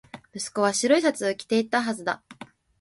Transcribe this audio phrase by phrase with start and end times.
[0.33, 2.23] 息子は白いシャツを着ていたはずだ